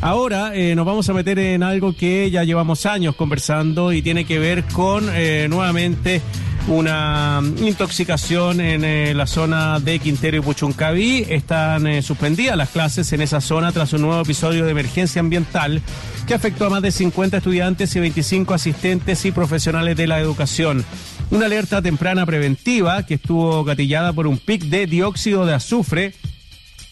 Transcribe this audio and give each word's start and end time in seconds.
Ahora 0.00 0.54
eh, 0.54 0.74
nos 0.74 0.86
vamos 0.86 1.08
a 1.08 1.14
meter 1.14 1.38
en 1.38 1.62
algo 1.62 1.94
que 1.94 2.30
ya 2.30 2.44
llevamos 2.44 2.86
años 2.86 3.16
conversando 3.16 3.92
y 3.92 4.02
tiene 4.02 4.24
que 4.24 4.38
ver 4.38 4.64
con 4.64 5.08
eh, 5.12 5.46
nuevamente 5.48 6.20
una 6.68 7.40
intoxicación 7.60 8.60
en 8.60 8.84
eh, 8.84 9.14
la 9.14 9.26
zona 9.26 9.80
de 9.80 9.98
Quintero 9.98 10.36
y 10.36 10.40
Puchuncaví. 10.40 11.24
Están 11.28 12.02
suspendidas 12.02 12.56
las 12.56 12.70
clases 12.70 13.12
en 13.12 13.22
esa 13.22 13.40
zona 13.40 13.72
tras 13.72 13.92
un 13.94 14.02
nuevo 14.02 14.20
episodio 14.20 14.64
de 14.64 14.72
emergencia 14.72 15.20
ambiental 15.20 15.80
que 16.26 16.34
afectó 16.34 16.66
a 16.66 16.70
más 16.70 16.82
de 16.82 16.90
50 16.90 17.38
estudiantes 17.38 17.94
y 17.96 18.00
25 18.00 18.52
asistentes 18.52 19.24
y 19.24 19.32
profesionales 19.32 19.96
de 19.96 20.06
la 20.06 20.20
educación. 20.20 20.84
Una 21.30 21.46
alerta 21.46 21.80
temprana 21.80 22.26
preventiva 22.26 23.06
que 23.06 23.14
estuvo 23.14 23.64
gatillada 23.64 24.12
por 24.12 24.26
un 24.26 24.38
pic 24.38 24.64
de 24.64 24.86
dióxido 24.86 25.46
de 25.46 25.54
azufre 25.54 26.14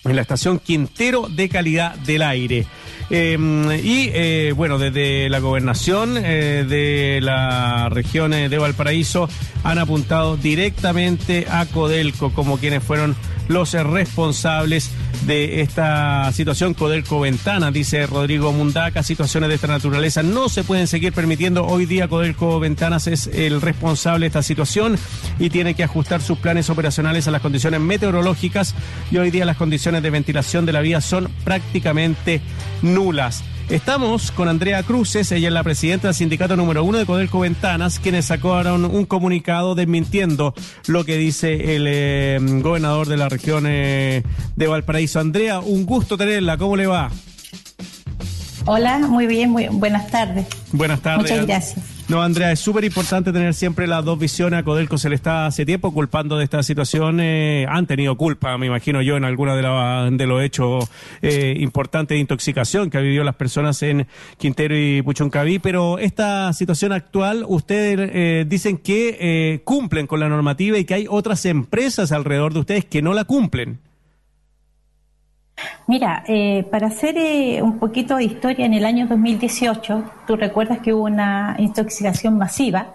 en 0.05 0.16
la 0.16 0.23
estación 0.23 0.59
Quintero 0.59 1.29
de 1.29 1.48
calidad 1.48 1.95
del 1.96 2.23
aire. 2.23 2.66
Eh, 3.11 3.36
y 3.82 4.11
eh, 4.12 4.52
bueno, 4.57 4.79
desde 4.79 5.29
la 5.29 5.38
gobernación 5.38 6.16
eh, 6.16 6.65
de 6.66 7.20
la 7.23 7.88
región 7.91 8.33
eh, 8.33 8.48
de 8.48 8.59
Valparaíso 8.59 9.29
han 9.62 9.79
apuntado 9.79 10.37
directamente 10.37 11.46
a 11.51 11.66
Codelco 11.66 12.30
como 12.32 12.59
quienes 12.59 12.82
fueron 12.82 13.15
los 13.48 13.73
responsables 13.73 14.91
de 15.27 15.60
esta 15.60 16.30
situación. 16.32 16.74
Codelco 16.74 17.20
Ventana, 17.20 17.70
dice 17.70 18.06
Rodrigo 18.06 18.52
Mundaca, 18.52 19.02
situaciones 19.02 19.48
de 19.48 19.55
esta 19.57 19.66
naturaleza 19.66 20.23
no 20.23 20.48
se 20.48 20.65
pueden 20.65 20.87
seguir 20.87 21.12
permitiendo. 21.12 21.66
Hoy 21.66 21.87
día 21.87 22.09
Codelco 22.09 22.60
Ventanas 22.60 23.07
es 23.07 23.27
el 23.27 23.60
responsable 23.60 24.24
de 24.24 24.29
esta 24.29 24.43
situación 24.43 24.96
y 25.38 25.51
tiene 25.51 25.74
que 25.74 25.84
ajustar 25.84 26.23
sus 26.23 26.38
planes 26.38 26.71
operacionales 26.71 27.29
a 27.29 27.30
las 27.30 27.43
condiciones 27.43 27.80
meteorológicas 27.80 28.74
y 29.10 29.18
hoy 29.18 29.30
día 29.30 29.45
las 29.45 29.57
condiciones 29.57 30.02
de 30.02 30.10
ventilación 30.10 30.66
de 30.66 30.73
la 30.73 30.80
vía 30.80 31.01
son 31.01 31.29
prácticamente 31.45 32.41
nulas. 32.84 33.43
Estamos 33.70 34.30
con 34.30 34.48
Andrea 34.48 34.83
Cruces, 34.83 35.33
ella 35.33 35.48
es 35.48 35.55
la 35.55 35.65
presidenta 35.65 36.09
del 36.09 36.15
sindicato 36.15 36.55
número 36.55 36.85
uno 36.85 36.99
de 36.99 37.07
Codelco 37.07 37.40
Ventanas, 37.40 37.99
quienes 37.99 38.27
sacaron 38.27 38.85
un 38.85 39.07
comunicado 39.07 39.74
desmintiendo 39.74 40.54
lo 40.87 41.05
que 41.05 41.16
dice 41.16 41.74
el 41.74 41.87
eh, 41.88 42.38
gobernador 42.40 43.09
de 43.09 43.16
la 43.16 43.29
región 43.30 43.65
eh, 43.66 44.23
de 44.55 44.66
Valparaíso. 44.66 45.18
Andrea, 45.18 45.60
un 45.60 45.87
gusto 45.87 46.18
tenerla, 46.18 46.59
¿cómo 46.59 46.77
le 46.77 46.87
va? 46.87 47.10
Hola, 48.66 48.99
muy 48.99 49.27
bien, 49.27 49.51
muy 49.51 49.68
buenas 49.68 50.10
tardes. 50.10 50.46
Buenas 50.73 51.01
tardes. 51.01 51.30
Muchas 51.30 51.46
gracias. 51.46 51.93
No, 52.07 52.23
Andrea, 52.23 52.52
es 52.52 52.60
súper 52.60 52.85
importante 52.85 53.33
tener 53.33 53.55
siempre 53.55 53.87
las 53.87 54.05
dos 54.05 54.19
visiones. 54.19 54.60
A 54.60 54.63
Codelco 54.63 54.99
se 54.99 55.09
le 55.09 55.15
está 55.15 55.47
hace 55.47 55.65
tiempo 55.65 55.91
culpando 55.91 56.37
de 56.37 56.45
esta 56.45 56.63
situación. 56.63 57.19
Eh, 57.19 57.66
han 57.66 57.87
tenido 57.87 58.15
culpa, 58.16 58.59
me 58.59 58.66
imagino 58.66 59.01
yo, 59.01 59.16
en 59.16 59.24
alguna 59.24 59.57
de, 59.57 59.63
la, 59.63 60.11
de 60.11 60.27
los 60.27 60.43
hechos 60.43 60.87
eh, 61.23 61.55
importantes 61.59 62.15
de 62.16 62.21
intoxicación 62.21 62.91
que 62.91 62.99
han 62.99 63.05
vivido 63.05 63.24
las 63.24 63.37
personas 63.37 63.83
en 63.83 64.06
Quintero 64.37 64.77
y 64.77 65.00
Puchoncaví. 65.00 65.59
Pero 65.61 65.99
esta 65.99 66.53
situación 66.53 66.93
actual, 66.93 67.43
ustedes 67.49 68.11
eh, 68.12 68.44
dicen 68.47 68.77
que 68.77 69.16
eh, 69.19 69.62
cumplen 69.65 70.06
con 70.06 70.21
la 70.21 70.28
normativa 70.28 70.77
y 70.77 70.84
que 70.84 70.93
hay 70.93 71.06
otras 71.09 71.47
empresas 71.47 72.12
alrededor 72.12 72.53
de 72.53 72.61
ustedes 72.61 72.84
que 72.84 73.00
no 73.00 73.15
la 73.15 73.25
cumplen. 73.25 73.78
Mira, 75.87 76.25
eh, 76.27 76.65
para 76.71 76.87
hacer 76.88 77.16
eh, 77.19 77.62
un 77.62 77.78
poquito 77.78 78.16
de 78.16 78.25
historia, 78.25 78.66
en 78.66 78.75
el 78.75 78.84
año 78.84 79.06
2018, 79.06 80.05
tú 80.27 80.37
recuerdas 80.37 80.78
que 80.81 80.93
hubo 80.94 81.05
una 81.05 81.56
intoxicación 81.59 82.38
masiva 82.38 82.94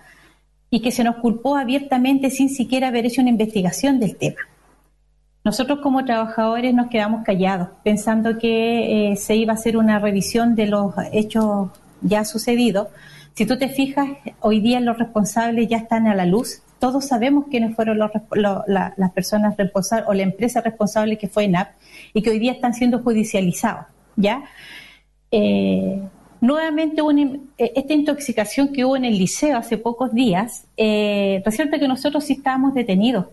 y 0.69 0.81
que 0.81 0.91
se 0.91 1.03
nos 1.03 1.17
culpó 1.17 1.55
abiertamente 1.55 2.29
sin 2.29 2.49
siquiera 2.49 2.87
haber 2.87 3.05
hecho 3.05 3.21
una 3.21 3.29
investigación 3.29 3.99
del 3.99 4.15
tema. 4.15 4.41
Nosotros 5.43 5.79
como 5.81 6.03
trabajadores 6.03 6.73
nos 6.73 6.89
quedamos 6.89 7.23
callados, 7.23 7.69
pensando 7.83 8.37
que 8.37 9.11
eh, 9.11 9.15
se 9.15 9.35
iba 9.35 9.53
a 9.53 9.55
hacer 9.55 9.77
una 9.77 9.99
revisión 9.99 10.55
de 10.55 10.67
los 10.67 10.93
hechos 11.13 11.69
ya 12.01 12.25
sucedidos. 12.25 12.89
Si 13.35 13.45
tú 13.45 13.57
te 13.57 13.69
fijas, 13.69 14.09
hoy 14.41 14.59
día 14.59 14.79
los 14.79 14.97
responsables 14.97 15.67
ya 15.69 15.77
están 15.77 16.07
a 16.07 16.15
la 16.15 16.25
luz. 16.25 16.61
Todos 16.79 17.05
sabemos 17.05 17.45
quiénes 17.49 17.75
fueron 17.75 17.97
los, 17.97 18.11
lo, 18.31 18.63
la, 18.67 18.93
las 18.97 19.11
personas 19.11 19.57
responsables 19.57 20.07
o 20.07 20.13
la 20.13 20.23
empresa 20.23 20.61
responsable 20.61 21.17
que 21.17 21.27
fue 21.27 21.45
ENAP 21.45 21.69
y 22.13 22.21
que 22.21 22.29
hoy 22.29 22.39
día 22.39 22.53
están 22.53 22.73
siendo 22.73 22.99
judicializados. 22.99 23.85
¿ya? 24.19 24.43
Eh, 25.31 26.01
nuevamente, 26.41 27.01
una, 27.01 27.39
esta 27.57 27.93
intoxicación 27.93 28.69
que 28.69 28.85
hubo 28.85 28.95
en 28.95 29.05
el 29.05 29.17
liceo 29.17 29.57
hace 29.57 29.77
pocos 29.77 30.13
días, 30.13 30.65
eh, 30.77 31.41
resulta 31.45 31.79
que 31.79 31.87
nosotros 31.87 32.25
sí 32.25 32.33
estábamos 32.33 32.73
detenidos. 32.73 33.25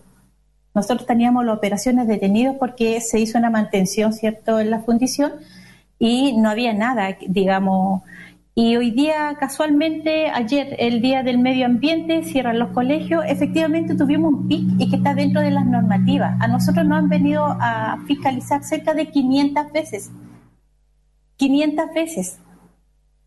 Nosotros 0.73 1.07
teníamos 1.07 1.45
las 1.45 1.57
operaciones 1.57 2.07
detenidos 2.07 2.55
porque 2.59 3.01
se 3.01 3.19
hizo 3.19 3.37
una 3.37 3.49
mantención, 3.49 4.13
¿cierto?, 4.13 4.59
en 4.59 4.69
la 4.69 4.81
fundición 4.81 5.33
y 5.99 6.37
no 6.37 6.49
había 6.49 6.73
nada, 6.73 7.17
digamos. 7.27 8.03
Y 8.59 8.75
hoy 8.75 8.89
día, 8.89 9.35
casualmente, 9.39 10.31
ayer, 10.31 10.75
el 10.79 10.99
Día 10.99 11.21
del 11.21 11.37
Medio 11.37 11.67
Ambiente, 11.67 12.23
cierran 12.23 12.57
los 12.57 12.69
colegios, 12.69 13.23
efectivamente 13.27 13.93
tuvimos 13.93 14.33
un 14.33 14.47
PIC 14.47 14.81
y 14.81 14.89
que 14.89 14.95
está 14.95 15.13
dentro 15.13 15.41
de 15.41 15.51
las 15.51 15.63
normativas. 15.63 16.41
A 16.41 16.47
nosotros 16.47 16.83
nos 16.83 16.97
han 16.97 17.07
venido 17.07 17.45
a 17.45 17.99
fiscalizar 18.07 18.63
cerca 18.63 18.95
de 18.95 19.11
500 19.11 19.71
veces. 19.71 20.11
500 21.35 21.85
veces. 21.93 22.39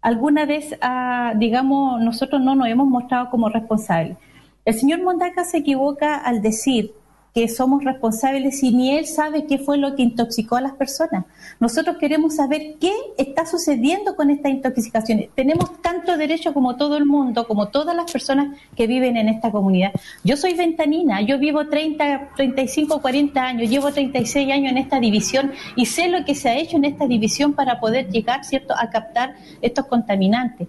Alguna 0.00 0.46
vez, 0.46 0.76
ah, 0.80 1.32
digamos, 1.36 2.02
nosotros 2.02 2.42
no 2.42 2.56
nos 2.56 2.66
hemos 2.66 2.88
mostrado 2.88 3.30
como 3.30 3.48
responsables. 3.48 4.18
El 4.64 4.74
señor 4.74 5.00
Mondaca 5.04 5.44
se 5.44 5.58
equivoca 5.58 6.16
al 6.16 6.42
decir 6.42 6.90
que 7.34 7.48
somos 7.48 7.84
responsables 7.84 8.62
y 8.62 8.72
ni 8.72 8.96
él 8.96 9.06
sabe 9.06 9.46
qué 9.46 9.58
fue 9.58 9.78
lo 9.78 9.94
que 9.94 10.02
intoxicó 10.02 10.56
a 10.56 10.60
las 10.60 10.72
personas. 10.72 11.24
Nosotros 11.60 11.96
queremos 11.98 12.36
saber 12.36 12.76
qué 12.80 12.92
está 13.18 13.46
sucediendo 13.46 14.16
con 14.16 14.30
estas 14.30 14.52
intoxicaciones. 14.52 15.28
Tenemos 15.34 15.80
tanto 15.82 16.16
derecho 16.16 16.52
como 16.52 16.76
todo 16.76 16.96
el 16.96 17.06
mundo, 17.06 17.46
como 17.46 17.68
todas 17.68 17.94
las 17.94 18.10
personas 18.10 18.58
que 18.76 18.86
viven 18.86 19.16
en 19.16 19.28
esta 19.28 19.50
comunidad. 19.50 19.92
Yo 20.24 20.36
soy 20.36 20.54
ventanina, 20.54 21.20
yo 21.20 21.38
vivo 21.38 21.68
30, 21.68 22.30
35, 22.36 23.00
40 23.00 23.42
años, 23.42 23.70
llevo 23.70 23.92
36 23.92 24.52
años 24.52 24.72
en 24.72 24.78
esta 24.78 24.98
división 24.98 25.52
y 25.76 25.86
sé 25.86 26.08
lo 26.08 26.24
que 26.24 26.34
se 26.34 26.48
ha 26.48 26.58
hecho 26.58 26.76
en 26.76 26.84
esta 26.84 27.06
división 27.06 27.52
para 27.52 27.78
poder 27.80 28.08
llegar, 28.10 28.44
¿cierto?, 28.44 28.74
a 28.76 28.90
captar 28.90 29.34
estos 29.62 29.86
contaminantes. 29.86 30.68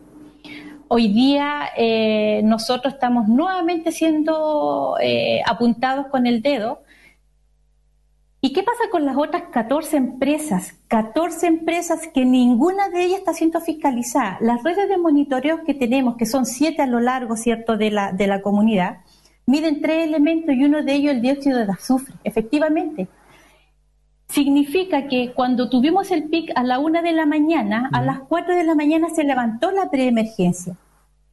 Hoy 0.94 1.08
día 1.08 1.70
eh, 1.78 2.42
nosotros 2.44 2.96
estamos 2.96 3.30
nuevamente 3.30 3.94
siendo 3.94 4.98
eh, 5.00 5.40
apuntados 5.46 6.08
con 6.08 6.28
el 6.28 6.42
dedo. 6.42 6.84
¿Y 8.42 8.52
qué 8.52 8.62
pasa 8.62 8.90
con 8.92 9.06
las 9.06 9.16
otras 9.16 9.44
14 9.54 9.96
empresas? 9.96 10.74
14 10.90 11.48
empresas 11.48 12.10
que 12.14 12.26
ninguna 12.26 12.90
de 12.90 13.06
ellas 13.06 13.20
está 13.20 13.34
siendo 13.34 13.62
fiscalizada. 13.62 14.38
Las 14.42 14.64
redes 14.64 14.90
de 14.90 14.98
monitoreo 14.98 15.64
que 15.64 15.74
tenemos, 15.74 16.18
que 16.18 16.26
son 16.26 16.46
siete 16.46 16.82
a 16.82 16.88
lo 16.88 17.00
largo, 17.00 17.38
¿cierto?, 17.38 17.78
de 17.78 17.90
la, 17.90 18.12
de 18.12 18.28
la 18.28 18.42
comunidad, 18.42 18.98
miden 19.46 19.80
tres 19.80 20.06
elementos 20.06 20.54
y 20.54 20.66
uno 20.66 20.84
de 20.84 20.92
ellos 20.92 21.14
el 21.14 21.22
dióxido 21.22 21.60
de 21.60 21.72
azufre. 21.72 22.16
Efectivamente, 22.26 23.08
significa 24.32 25.08
que 25.08 25.34
cuando 25.34 25.70
tuvimos 25.70 26.10
el 26.12 26.24
pic 26.24 26.52
a 26.56 26.64
la 26.64 26.80
una 26.80 27.02
de 27.02 27.12
la 27.12 27.26
mañana, 27.26 27.90
a 27.92 28.02
las 28.02 28.20
4 28.22 28.56
de 28.56 28.64
la 28.64 28.76
mañana 28.76 29.10
se 29.10 29.24
levantó 29.24 29.72
la 29.72 29.90
preemergencia. 29.90 30.76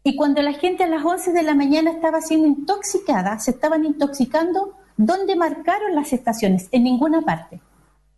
Y 0.03 0.16
cuando 0.16 0.42
la 0.42 0.53
gente 0.53 0.84
a 0.84 0.88
las 0.88 1.04
11 1.04 1.32
de 1.32 1.42
la 1.42 1.54
mañana 1.54 1.91
estaba 1.91 2.20
siendo 2.20 2.48
intoxicada, 2.48 3.38
se 3.38 3.53
estaban 3.53 3.84
intoxicando, 3.84 4.75
¿dónde 4.97 5.36
marcaron 5.36 5.94
las 5.94 6.12
estaciones? 6.12 6.69
En 6.72 6.84
ninguna 6.84 7.22
parte. 7.22 7.60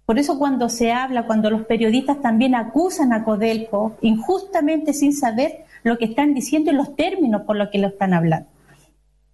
Por 0.07 0.19
eso 0.19 0.39
cuando 0.39 0.69
se 0.69 0.93
habla, 0.93 1.27
cuando 1.27 1.51
los 1.51 1.67
periodistas 1.67 2.21
también 2.21 2.55
acusan 2.55 3.13
a 3.13 3.23
Codelco, 3.23 3.97
injustamente 4.01 4.93
sin 4.93 5.13
saber 5.13 5.65
lo 5.83 5.99
que 5.99 6.07
están 6.07 6.35
diciendo 6.35 6.71
y 6.71 6.75
los 6.75 6.97
términos 6.97 7.43
por 7.43 7.57
los 7.57 7.69
que 7.69 7.79
lo 7.79 7.89
están 7.89 8.15
hablando. 8.15 8.49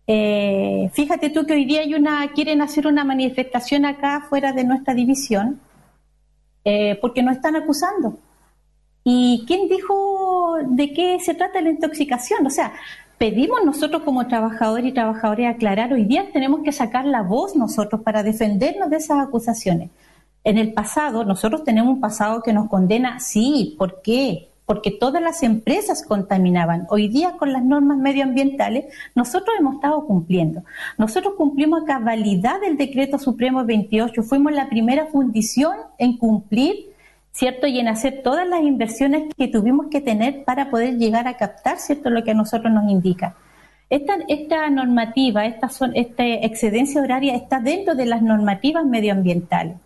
Eh, 0.06 0.88
fíjate 0.92 1.30
tú 1.30 1.44
que 1.46 1.54
hoy 1.54 1.64
día 1.64 1.80
hay 1.80 1.94
una, 1.94 2.32
quieren 2.32 2.62
hacer 2.62 2.86
una 2.86 3.04
manifestación 3.04 3.84
acá 3.84 4.26
fuera 4.28 4.52
de 4.52 4.64
nuestra 4.64 4.94
división 4.94 5.60
eh, 6.64 6.98
porque 7.00 7.22
nos 7.22 7.36
están 7.36 7.56
acusando. 7.56 8.18
¿Y 9.04 9.44
quién 9.46 9.68
dijo 9.68 10.56
de 10.66 10.92
qué 10.92 11.18
se 11.20 11.34
trata 11.34 11.60
la 11.60 11.70
intoxicación? 11.70 12.46
O 12.46 12.50
sea, 12.50 12.72
pedimos 13.18 13.64
nosotros 13.64 14.02
como 14.02 14.26
trabajadores 14.26 14.86
y 14.86 14.92
trabajadoras 14.92 15.54
aclarar, 15.54 15.92
hoy 15.92 16.04
día 16.04 16.30
tenemos 16.32 16.62
que 16.64 16.72
sacar 16.72 17.04
la 17.04 17.22
voz 17.22 17.54
nosotros 17.54 18.00
para 18.02 18.22
defendernos 18.22 18.90
de 18.90 18.96
esas 18.96 19.26
acusaciones. 19.26 19.90
En 20.44 20.58
el 20.58 20.72
pasado, 20.72 21.24
nosotros 21.24 21.64
tenemos 21.64 21.94
un 21.94 22.00
pasado 22.00 22.42
que 22.42 22.52
nos 22.52 22.68
condena, 22.68 23.20
sí, 23.20 23.74
¿por 23.78 24.02
qué? 24.02 24.48
Porque 24.66 24.90
todas 24.90 25.22
las 25.22 25.42
empresas 25.42 26.04
contaminaban. 26.04 26.86
Hoy 26.90 27.08
día 27.08 27.36
con 27.38 27.52
las 27.52 27.64
normas 27.64 27.98
medioambientales 27.98 28.86
nosotros 29.14 29.56
hemos 29.58 29.76
estado 29.76 30.04
cumpliendo. 30.04 30.64
Nosotros 30.98 31.34
cumplimos 31.36 31.84
a 31.84 31.86
cabalidad 31.86 32.62
el 32.64 32.76
decreto 32.76 33.18
supremo 33.18 33.64
28, 33.64 34.22
fuimos 34.24 34.52
la 34.52 34.68
primera 34.68 35.06
fundición 35.06 35.76
en 35.98 36.18
cumplir, 36.18 36.90
¿cierto? 37.30 37.68
Y 37.68 37.78
en 37.78 37.88
hacer 37.88 38.22
todas 38.24 38.46
las 38.46 38.62
inversiones 38.62 39.32
que 39.36 39.48
tuvimos 39.48 39.86
que 39.86 40.00
tener 40.00 40.44
para 40.44 40.68
poder 40.68 40.98
llegar 40.98 41.28
a 41.28 41.36
captar, 41.36 41.78
¿cierto? 41.78 42.10
Lo 42.10 42.24
que 42.24 42.32
a 42.32 42.34
nosotros 42.34 42.72
nos 42.72 42.90
indica. 42.90 43.36
Esta, 43.88 44.68
normativa, 44.68 45.46
esta, 45.46 45.70
esta 45.94 46.26
excedencia 46.26 47.00
horaria 47.00 47.36
está 47.36 47.60
dentro 47.60 47.94
de 47.94 48.06
las 48.06 48.20
normativas 48.20 48.84
medioambientales. 48.84 49.76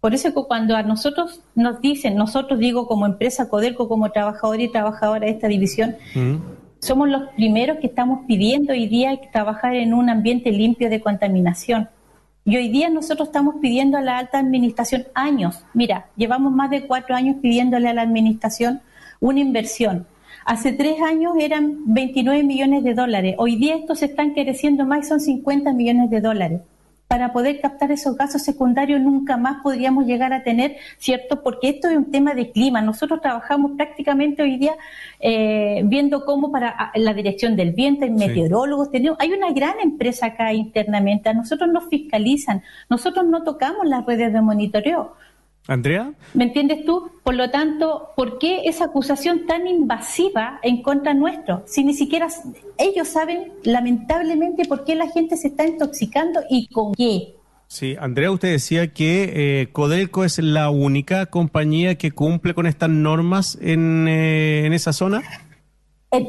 Por 0.00 0.14
eso 0.14 0.32
que 0.32 0.42
cuando 0.46 0.76
a 0.76 0.82
nosotros 0.82 1.40
nos 1.54 1.80
dicen, 1.80 2.16
nosotros 2.16 2.58
digo 2.58 2.86
como 2.86 3.06
empresa 3.06 3.48
Codelco, 3.48 3.88
como 3.88 4.10
trabajador 4.12 4.60
y 4.60 4.70
trabajadora 4.70 5.26
de 5.26 5.32
esta 5.32 5.48
división, 5.48 5.96
somos 6.80 7.08
los 7.08 7.28
primeros 7.30 7.78
que 7.78 7.86
estamos 7.86 8.20
pidiendo 8.26 8.72
hoy 8.72 8.86
día 8.86 9.18
trabajar 9.32 9.74
en 9.74 9.94
un 9.94 10.10
ambiente 10.10 10.52
limpio 10.52 10.90
de 10.90 11.00
contaminación. 11.00 11.88
Y 12.44 12.56
hoy 12.56 12.68
día 12.68 12.88
nosotros 12.90 13.28
estamos 13.28 13.56
pidiendo 13.60 13.98
a 13.98 14.02
la 14.02 14.18
alta 14.18 14.38
administración 14.38 15.06
años. 15.14 15.64
Mira, 15.74 16.06
llevamos 16.16 16.52
más 16.52 16.70
de 16.70 16.86
cuatro 16.86 17.16
años 17.16 17.36
pidiéndole 17.42 17.88
a 17.88 17.94
la 17.94 18.02
administración 18.02 18.82
una 19.18 19.40
inversión. 19.40 20.06
Hace 20.44 20.72
tres 20.72 21.00
años 21.02 21.32
eran 21.40 21.92
29 21.92 22.44
millones 22.44 22.84
de 22.84 22.94
dólares. 22.94 23.34
Hoy 23.38 23.56
día 23.56 23.74
estos 23.74 23.98
se 23.98 24.06
están 24.06 24.34
creciendo 24.34 24.84
más 24.84 25.06
y 25.06 25.08
son 25.08 25.18
50 25.18 25.72
millones 25.72 26.10
de 26.10 26.20
dólares 26.20 26.60
para 27.16 27.32
poder 27.32 27.62
captar 27.62 27.90
esos 27.92 28.14
gases 28.14 28.44
secundarios 28.44 29.00
nunca 29.00 29.38
más 29.38 29.62
podríamos 29.62 30.04
llegar 30.04 30.34
a 30.34 30.42
tener, 30.42 30.76
¿cierto? 30.98 31.42
Porque 31.42 31.70
esto 31.70 31.88
es 31.88 31.96
un 31.96 32.10
tema 32.10 32.34
de 32.34 32.52
clima. 32.52 32.82
Nosotros 32.82 33.22
trabajamos 33.22 33.72
prácticamente 33.74 34.42
hoy 34.42 34.58
día 34.58 34.74
eh, 35.18 35.80
viendo 35.86 36.26
cómo 36.26 36.52
para 36.52 36.92
la 36.94 37.14
dirección 37.14 37.56
del 37.56 37.72
viento, 37.72 38.04
hay 38.04 38.10
meteorólogos, 38.10 38.90
tenemos, 38.90 39.18
hay 39.18 39.32
una 39.32 39.50
gran 39.52 39.80
empresa 39.82 40.26
acá 40.26 40.52
internamente, 40.52 41.30
a 41.30 41.32
nosotros 41.32 41.70
nos 41.72 41.88
fiscalizan, 41.88 42.62
nosotros 42.90 43.24
no 43.24 43.44
tocamos 43.44 43.86
las 43.86 44.04
redes 44.04 44.30
de 44.34 44.42
monitoreo. 44.42 45.14
Andrea. 45.68 46.12
¿Me 46.34 46.44
entiendes 46.44 46.84
tú? 46.84 47.10
Por 47.22 47.34
lo 47.34 47.50
tanto, 47.50 48.10
¿por 48.16 48.38
qué 48.38 48.62
esa 48.66 48.84
acusación 48.84 49.46
tan 49.46 49.66
invasiva 49.66 50.60
en 50.62 50.82
contra 50.82 51.12
nuestro? 51.12 51.64
Si 51.66 51.82
ni 51.82 51.94
siquiera 51.94 52.28
ellos 52.78 53.08
saben, 53.08 53.52
lamentablemente, 53.64 54.64
por 54.64 54.84
qué 54.84 54.94
la 54.94 55.08
gente 55.08 55.36
se 55.36 55.48
está 55.48 55.66
intoxicando 55.66 56.40
y 56.48 56.68
con 56.68 56.94
qué. 56.94 57.34
Sí, 57.68 57.96
Andrea, 57.98 58.30
usted 58.30 58.52
decía 58.52 58.92
que 58.92 59.60
eh, 59.62 59.68
Codelco 59.72 60.24
es 60.24 60.38
la 60.38 60.70
única 60.70 61.26
compañía 61.26 61.96
que 61.96 62.12
cumple 62.12 62.54
con 62.54 62.66
estas 62.66 62.88
normas 62.88 63.58
en, 63.60 64.06
eh, 64.06 64.66
en 64.66 64.72
esa 64.72 64.92
zona. 64.92 65.22
En, 66.12 66.28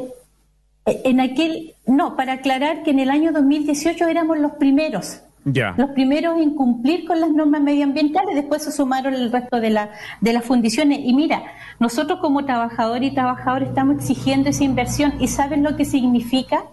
en 0.86 1.20
aquel, 1.20 1.76
no, 1.86 2.16
para 2.16 2.34
aclarar 2.34 2.82
que 2.82 2.90
en 2.90 3.00
el 3.00 3.12
año 3.12 3.32
2018 3.32 4.08
éramos 4.08 4.40
los 4.40 4.54
primeros. 4.54 5.22
Los 5.78 5.92
primeros 5.92 6.42
en 6.42 6.56
cumplir 6.56 7.06
con 7.06 7.22
las 7.22 7.32
normas 7.32 7.62
medioambientales, 7.62 8.36
después 8.36 8.64
se 8.64 8.72
sumaron 8.72 9.14
el 9.14 9.32
resto 9.32 9.62
de, 9.62 9.70
la, 9.70 9.92
de 10.20 10.34
las 10.34 10.44
fundiciones. 10.44 11.00
Y 11.02 11.14
mira, 11.14 11.44
nosotros 11.80 12.20
como 12.20 12.44
trabajadores 12.44 13.12
y 13.12 13.16
trabajadores 13.16 13.70
estamos 13.70 13.96
exigiendo 13.96 14.50
esa 14.50 14.66
inversión 14.66 15.14
y 15.20 15.30
¿saben 15.30 15.64
lo 15.64 15.78
que 15.78 15.86
significa? 15.86 16.66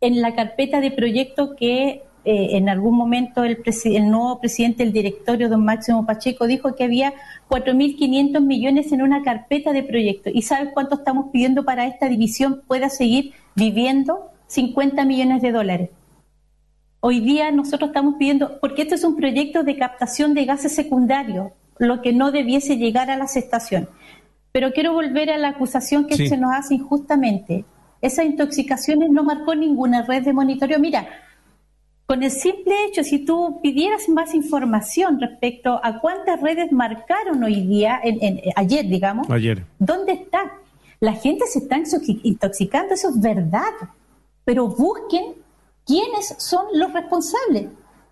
En 0.00 0.22
la 0.22 0.34
carpeta 0.34 0.80
de 0.80 0.90
proyecto 0.90 1.54
que 1.54 2.02
eh, 2.24 2.56
en 2.56 2.68
algún 2.68 2.96
momento 2.96 3.44
el, 3.44 3.62
el, 3.84 4.10
nuevo 4.10 4.40
presidente 4.40 4.82
del 4.82 4.92
directorio, 4.92 5.48
don 5.48 5.64
Máximo 5.64 6.04
Pacheco, 6.04 6.46
dijo 6.46 6.74
que 6.74 6.84
había 6.84 7.14
4.500 7.48 8.40
millones 8.40 8.90
en 8.92 9.02
una 9.02 9.22
carpeta 9.22 9.72
de 9.72 9.84
proyecto. 9.84 10.30
¿Y 10.32 10.42
sabes 10.42 10.70
cuánto 10.74 10.96
estamos 10.96 11.26
pidiendo 11.32 11.64
para 11.64 11.86
esta 11.86 12.08
división 12.08 12.62
pueda 12.66 12.88
seguir 12.88 13.34
viviendo? 13.54 14.32
50 14.48 15.04
millones 15.04 15.42
de 15.42 15.52
dólares. 15.52 15.90
Hoy 17.02 17.20
día 17.20 17.50
nosotros 17.50 17.88
estamos 17.90 18.16
pidiendo, 18.18 18.60
porque 18.60 18.82
este 18.82 18.94
es 18.94 19.04
un 19.04 19.16
proyecto 19.16 19.62
de 19.62 19.78
captación 19.78 20.34
de 20.34 20.44
gases 20.44 20.74
secundarios, 20.74 21.52
lo 21.78 22.02
que 22.02 22.12
no 22.12 22.30
debiese 22.30 22.76
llegar 22.76 23.10
a 23.10 23.16
las 23.16 23.36
estaciones. 23.36 23.88
Pero 24.52 24.72
quiero 24.72 24.92
volver 24.92 25.30
a 25.30 25.38
la 25.38 25.48
acusación 25.48 26.06
que 26.06 26.16
se 26.28 26.36
nos 26.36 26.52
hace 26.52 26.74
injustamente. 26.74 27.64
Esas 28.02 28.26
intoxicaciones 28.26 29.10
no 29.10 29.24
marcó 29.24 29.54
ninguna 29.54 30.02
red 30.02 30.24
de 30.24 30.32
monitoreo. 30.34 30.78
Mira, 30.78 31.08
con 32.04 32.22
el 32.22 32.30
simple 32.30 32.74
hecho, 32.84 33.02
si 33.02 33.24
tú 33.24 33.60
pidieras 33.62 34.08
más 34.08 34.34
información 34.34 35.20
respecto 35.20 35.80
a 35.82 36.00
cuántas 36.00 36.40
redes 36.40 36.70
marcaron 36.72 37.42
hoy 37.44 37.62
día, 37.62 37.98
en, 38.02 38.40
ayer, 38.56 38.86
digamos, 38.86 39.30
ayer. 39.30 39.64
¿dónde 39.78 40.12
está? 40.12 40.52
La 40.98 41.14
gente 41.14 41.46
se 41.46 41.60
está 41.60 41.78
intoxicando, 42.02 42.92
eso 42.92 43.08
es 43.08 43.20
verdad. 43.20 43.72
Pero 44.44 44.66
busquen 44.66 45.39
quiénes 45.90 46.36
son 46.38 46.66
los 46.74 46.92
responsables. 46.92 47.66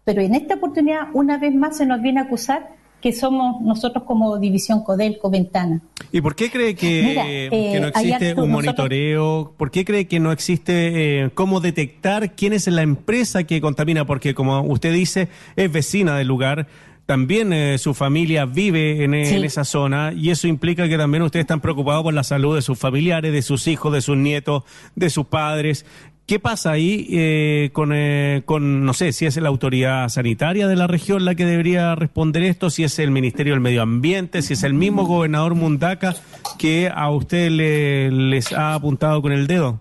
Pero 0.05 0.21
en 0.21 0.35
esta 0.35 0.57
oportunidad, 0.57 1.09
una 1.13 1.39
vez 1.39 1.55
más, 1.55 1.77
se 1.77 1.87
nos 1.87 2.03
viene 2.03 2.19
a 2.21 2.25
acusar 2.25 2.75
que 3.01 3.13
somos 3.13 3.61
nosotros 3.63 4.03
como 4.05 4.37
División 4.39 4.83
Codelco 4.83 5.31
Ventana. 5.31 5.81
¿Y 6.11 6.21
por 6.21 6.35
qué 6.35 6.51
cree 6.51 6.75
que, 6.75 7.49
eh, 7.53 7.81
no 7.81 7.87
existe 7.87 8.35
un 8.35 8.51
monitoreo? 8.51 9.55
¿Por 9.57 9.71
qué 9.71 9.85
cree 9.85 10.09
que 10.09 10.19
no 10.19 10.33
existe 10.33 11.23
eh, 11.23 11.31
cómo 11.35 11.61
detectar 11.61 12.35
quién 12.35 12.53
es 12.53 12.67
la 12.67 12.83
empresa 12.83 13.45
que 13.45 13.61
contamina? 13.61 14.05
Porque 14.05 14.35
como 14.35 14.63
usted 14.63 14.93
dice, 14.93 15.29
es 15.55 15.71
vecina 15.71 16.17
del 16.17 16.27
lugar, 16.27 16.67
también 17.07 17.53
eh, 17.53 17.79
su 17.79 17.95
familia 17.95 18.45
vive 18.47 19.05
en, 19.05 19.15
en, 19.15 19.45
esa 19.45 19.65
zona 19.65 20.13
y 20.13 20.31
eso 20.31 20.49
implica 20.49 20.89
que 20.89 20.99
también 20.99 21.23
ustedes 21.23 21.45
están 21.45 21.61
preocupados 21.61 22.03
por 22.03 22.13
la 22.13 22.25
salud 22.25 22.57
de 22.57 22.63
sus 22.63 22.79
familiares, 22.79 23.33
de 23.33 23.43
sus 23.43 23.69
hijos, 23.69 23.93
de 23.93 24.01
sus 24.01 24.17
nietos, 24.17 24.65
de 24.97 25.09
sus 25.09 25.27
padres. 25.27 25.87
¿Qué 26.29 26.39
pasa 26.39 26.73
ahí 26.73 27.07
eh, 27.11 27.71
con, 27.73 27.91
eh, 27.95 28.43
con, 28.45 28.85
no 28.85 28.93
sé, 28.93 29.15
si 29.15 29.25
es 29.25 29.39
la 29.39 29.49
autoridad 29.49 30.11
sanitaria 30.11 30.69
de 30.69 30.77
la 30.77 30.87
región 30.87 31.25
la 31.25 31.35
que 31.35 31.47
debería 31.47 31.95
responder 31.95 32.43
esto, 32.43 32.69
si 32.69 32.85
es 32.85 32.99
el 32.99 33.11
Ministerio 33.11 33.55
del 33.55 33.63
Medio 33.63 33.81
Ambiente, 33.81 34.43
si 34.43 34.53
es 34.53 34.63
el 34.63 34.75
mismo 34.75 35.07
gobernador 35.07 35.55
Mundaca 35.55 36.15
que 36.59 36.93
a 36.95 37.09
usted 37.09 37.51
le, 37.51 38.11
les 38.11 38.53
ha 38.53 38.75
apuntado 38.75 39.23
con 39.23 39.33
el 39.33 39.47
dedo? 39.47 39.81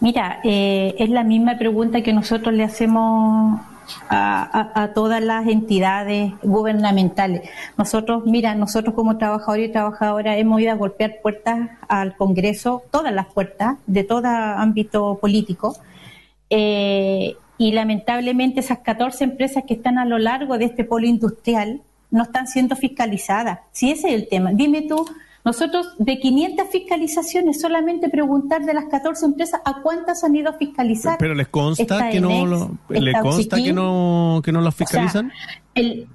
Mira, 0.00 0.40
eh, 0.42 0.96
es 0.98 1.08
la 1.08 1.22
misma 1.22 1.56
pregunta 1.56 2.02
que 2.02 2.12
nosotros 2.12 2.52
le 2.52 2.64
hacemos 2.64 3.60
a, 4.08 4.90
todas 4.94 5.22
las 5.22 5.46
entidades 5.46 6.32
gubernamentales. 6.42 7.48
Nosotros, 7.76 8.24
mira, 8.26 8.54
nosotros 8.54 8.94
como 8.94 9.18
trabajadores 9.18 9.68
y 9.68 9.72
trabajadoras 9.72 10.38
hemos 10.38 10.60
ido 10.60 10.72
a 10.72 10.74
golpear 10.74 11.20
puertas 11.22 11.70
al 11.88 12.16
Congreso, 12.16 12.82
todas 12.90 13.12
las 13.12 13.26
puertas 13.26 13.76
de 13.86 14.04
todo 14.04 14.26
ámbito 14.28 15.18
político. 15.20 15.76
Eh, 16.50 17.36
y 17.58 17.72
lamentablemente 17.72 18.60
esas 18.60 18.78
14 18.78 19.24
empresas 19.24 19.64
que 19.68 19.74
están 19.74 19.98
a 19.98 20.06
lo 20.06 20.18
largo 20.18 20.56
de 20.56 20.64
este 20.64 20.82
polo 20.84 21.06
industrial 21.06 21.82
no 22.10 22.22
están 22.24 22.46
siendo 22.46 22.74
fiscalizadas. 22.74 23.60
Si 23.72 23.90
ese 23.90 24.08
es 24.08 24.14
el 24.14 24.28
tema. 24.28 24.50
Dime 24.52 24.82
tú, 24.82 25.06
nosotros 25.44 25.94
de 25.98 26.18
500 26.18 26.68
fiscalizaciones 26.68 27.60
solamente 27.60 28.10
preguntar 28.10 28.64
de 28.64 28.74
las 28.74 28.86
14 28.86 29.24
empresas 29.24 29.60
a 29.64 29.80
cuántas 29.82 30.22
han 30.22 30.36
ido 30.36 30.50
a 30.50 30.52
fiscalizar. 30.54 31.16
Pero 31.18 31.34
les 31.34 31.48
consta 31.48 32.10
que 32.10 32.20
no 32.20 32.44
lo, 32.44 32.78
¿le 32.88 33.12
consta 33.20 33.56
que 33.56 33.72
no 33.72 34.42
que 34.44 34.52
no 34.52 34.60
las 34.60 34.74
fiscalizan. 34.74 35.32
el, 35.74 36.08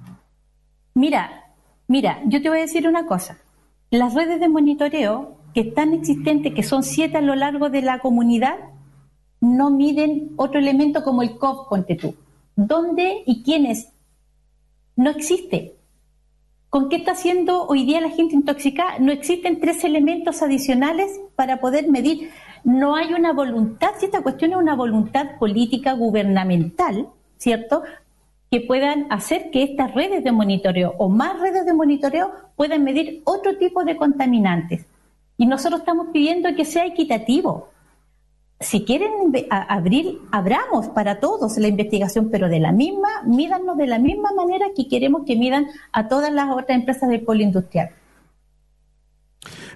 mira, 0.94 1.46
mira, 1.88 2.20
yo 2.26 2.40
te 2.40 2.48
voy 2.48 2.58
a 2.58 2.62
decir 2.62 2.86
una 2.86 3.06
cosa. 3.06 3.38
Las 3.90 4.14
redes 4.14 4.38
de 4.40 4.48
monitoreo 4.48 5.36
que 5.54 5.60
están 5.60 5.92
existentes, 5.92 6.54
que 6.54 6.62
son 6.62 6.82
siete 6.82 7.16
a 7.16 7.22
lo 7.22 7.34
largo 7.34 7.68
de 7.68 7.82
la 7.82 7.98
comunidad, 7.98 8.56
no 9.40 9.70
miden 9.70 10.32
otro 10.36 10.60
elemento 10.60 11.02
como 11.02 11.22
el 11.22 11.36
COP, 11.38 11.68
ponte 11.68 11.96
tú. 11.96 12.14
¿Dónde 12.54 13.22
y 13.26 13.42
quiénes? 13.42 13.88
No 14.96 15.10
existe. 15.10 15.75
¿Con 16.68 16.88
qué 16.88 16.96
está 16.96 17.12
haciendo 17.12 17.66
hoy 17.66 17.84
día 17.84 18.00
la 18.00 18.10
gente 18.10 18.34
intoxicada? 18.34 18.98
No 18.98 19.12
existen 19.12 19.60
tres 19.60 19.84
elementos 19.84 20.42
adicionales 20.42 21.20
para 21.36 21.60
poder 21.60 21.88
medir. 21.88 22.30
No 22.64 22.96
hay 22.96 23.14
una 23.14 23.32
voluntad, 23.32 23.90
si 23.98 24.06
esta 24.06 24.22
cuestión 24.22 24.50
es 24.50 24.56
una 24.56 24.74
voluntad 24.74 25.38
política 25.38 25.92
gubernamental, 25.92 27.08
¿cierto? 27.38 27.82
Que 28.50 28.60
puedan 28.60 29.06
hacer 29.10 29.50
que 29.52 29.62
estas 29.62 29.94
redes 29.94 30.24
de 30.24 30.32
monitoreo 30.32 30.94
o 30.98 31.08
más 31.08 31.38
redes 31.40 31.64
de 31.66 31.72
monitoreo 31.72 32.32
puedan 32.56 32.82
medir 32.82 33.22
otro 33.24 33.56
tipo 33.58 33.84
de 33.84 33.96
contaminantes. 33.96 34.86
Y 35.38 35.46
nosotros 35.46 35.80
estamos 35.80 36.08
pidiendo 36.12 36.54
que 36.56 36.64
sea 36.64 36.86
equitativo 36.86 37.68
si 38.58 38.84
quieren 38.84 39.10
abrir, 39.50 40.18
abramos 40.32 40.88
para 40.88 41.20
todos 41.20 41.58
la 41.58 41.68
investigación, 41.68 42.30
pero 42.30 42.48
de 42.48 42.58
la 42.58 42.72
misma, 42.72 43.22
mídanos 43.26 43.76
de 43.76 43.86
la 43.86 43.98
misma 43.98 44.32
manera 44.32 44.68
que 44.74 44.88
queremos 44.88 45.24
que 45.26 45.36
midan 45.36 45.66
a 45.92 46.08
todas 46.08 46.32
las 46.32 46.50
otras 46.50 46.78
empresas 46.78 47.08
del 47.10 47.20
polo 47.20 47.42
industrial. 47.42 47.90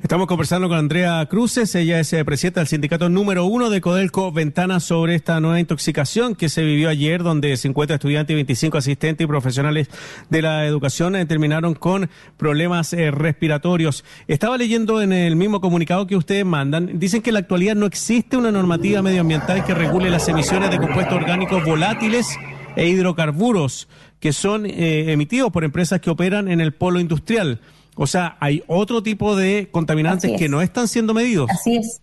Estamos 0.03 0.27
conversando 0.29 0.67
con 0.67 0.79
Andrea 0.79 1.27
Cruces, 1.27 1.75
ella 1.75 2.01
es 2.01 2.11
eh, 2.15 2.25
presidenta 2.25 2.61
del 2.61 2.69
sindicato 2.69 3.11
número 3.11 3.45
uno 3.45 3.69
de 3.69 3.83
Codelco 3.83 4.33
Ventana 4.33 4.81
sobre 4.81 5.15
esta 5.15 5.39
nueva 5.41 5.61
intoxicación 5.61 6.35
que 6.35 6.49
se 6.49 6.63
vivió 6.63 6.89
ayer, 6.89 7.23
donde 7.23 7.55
50 7.55 7.95
estudiantes 7.95 8.33
y 8.33 8.37
25 8.37 8.79
asistentes 8.79 9.25
y 9.25 9.29
profesionales 9.29 9.89
de 10.31 10.41
la 10.41 10.65
educación 10.65 11.17
eh, 11.17 11.27
terminaron 11.27 11.75
con 11.75 12.09
problemas 12.39 12.95
eh, 12.95 13.11
respiratorios. 13.11 14.03
Estaba 14.27 14.57
leyendo 14.57 15.03
en 15.03 15.13
el 15.13 15.37
mismo 15.37 15.61
comunicado 15.61 16.07
que 16.07 16.17
ustedes 16.17 16.47
mandan, 16.47 16.99
dicen 16.99 17.21
que 17.21 17.29
en 17.29 17.35
la 17.35 17.41
actualidad 17.41 17.75
no 17.75 17.85
existe 17.85 18.39
una 18.39 18.51
normativa 18.51 19.03
medioambiental 19.03 19.67
que 19.67 19.75
regule 19.75 20.09
las 20.09 20.27
emisiones 20.29 20.71
de 20.71 20.79
compuestos 20.79 21.15
orgánicos 21.15 21.63
volátiles 21.63 22.27
e 22.75 22.89
hidrocarburos 22.89 23.87
que 24.19 24.33
son 24.33 24.67
emitidos 24.67 25.51
por 25.51 25.65
empresas 25.65 26.01
que 26.01 26.11
operan 26.11 26.49
en 26.49 26.61
el 26.61 26.73
polo 26.73 27.01
industrial. 27.01 27.61
O 27.97 28.07
sea, 28.07 28.37
hay 28.41 28.63
otro 28.67 29.03
tipo 29.03 29.37
de 29.37 29.69
contaminantes 29.71 30.39
que 30.39 30.49
no 30.49 30.61
están 30.61 30.89
siendo 30.89 31.15
medidos. 31.15 31.51
Así 31.51 31.77
es. 31.77 32.01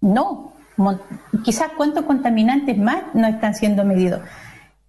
No, 0.00 0.52
quizás 1.44 1.72
cuántos 1.76 2.04
contaminantes 2.04 2.78
más 2.78 3.02
no 3.14 3.26
están 3.26 3.54
siendo 3.54 3.84
medidos. 3.84 4.20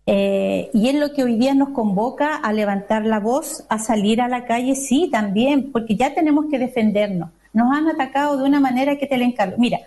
Eh, 0.06 0.70
y 0.74 0.90
es 0.90 0.96
lo 0.96 1.14
que 1.14 1.24
hoy 1.24 1.38
día 1.38 1.54
nos 1.54 1.70
convoca 1.70 2.36
a 2.36 2.52
levantar 2.52 3.06
la 3.06 3.20
voz, 3.20 3.66
a 3.70 3.78
salir 3.78 4.22
a 4.22 4.28
la 4.28 4.46
calle, 4.46 4.76
sí, 4.76 5.10
también, 5.12 5.72
porque 5.72 5.96
ya 5.96 6.14
tenemos 6.14 6.46
que 6.50 6.58
defendernos. 6.58 7.30
Nos 7.54 7.76
han 7.76 7.88
atacado 7.88 8.38
de 8.38 8.44
una 8.44 8.60
manera 8.60 8.98
que 8.98 9.08
te 9.08 9.18
le 9.18 9.26
encargo. 9.26 9.56
Mira, 9.58 9.80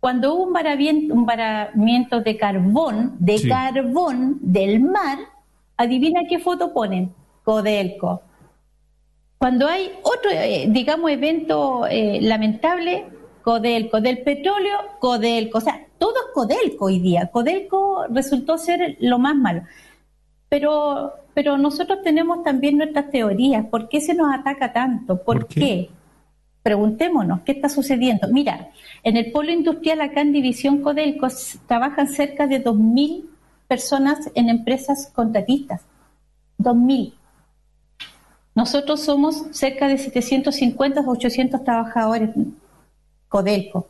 cuando 0.00 0.34
hubo 0.34 0.44
un 0.44 0.52
varamiento, 0.52 1.14
un 1.14 1.26
varamiento 1.26 2.20
de 2.20 2.36
carbón, 2.36 3.16
de 3.18 3.48
carbón 3.48 4.38
del 4.40 4.80
mar, 4.80 5.18
adivina 5.76 6.20
qué 6.28 6.38
foto 6.38 6.72
ponen, 6.72 7.12
Codelco. 7.48 8.20
Cuando 9.38 9.66
hay 9.66 9.90
otro, 10.02 10.30
eh, 10.30 10.66
digamos, 10.68 11.10
evento 11.10 11.86
eh, 11.86 12.18
lamentable, 12.20 13.06
Codelco, 13.40 14.02
del 14.02 14.18
petróleo, 14.18 14.76
Codelco, 14.98 15.56
o 15.56 15.60
sea, 15.62 15.86
todo 15.96 16.12
es 16.14 16.34
Codelco 16.34 16.84
hoy 16.84 17.00
día. 17.00 17.30
Codelco 17.32 18.04
resultó 18.10 18.58
ser 18.58 18.98
lo 19.00 19.18
más 19.18 19.34
malo. 19.34 19.62
Pero, 20.50 21.14
pero 21.32 21.56
nosotros 21.56 22.00
tenemos 22.04 22.42
también 22.42 22.76
nuestras 22.76 23.10
teorías. 23.10 23.64
¿Por 23.64 23.88
qué 23.88 24.02
se 24.02 24.12
nos 24.12 24.30
ataca 24.34 24.74
tanto? 24.74 25.22
¿Por, 25.22 25.46
qué? 25.46 25.88
Preguntémonos, 26.62 27.40
¿qué 27.46 27.52
está 27.52 27.70
sucediendo? 27.70 28.28
Mira, 28.28 28.72
en 29.02 29.16
el 29.16 29.32
polo 29.32 29.52
industrial 29.52 30.02
acá 30.02 30.20
en 30.20 30.34
División 30.34 30.82
Codelco 30.82 31.28
trabajan 31.66 32.08
cerca 32.08 32.46
de 32.46 32.62
2.000 32.62 33.24
personas 33.66 34.30
en 34.34 34.50
empresas 34.50 35.10
contratistas. 35.14 35.80
2.000. 36.58 37.14
Nosotros 38.58 38.98
somos 39.02 39.44
cerca 39.52 39.86
de 39.86 39.98
750 39.98 41.02
o 41.02 41.12
800 41.12 41.62
trabajadores 41.62 42.30
Codelco. 43.28 43.86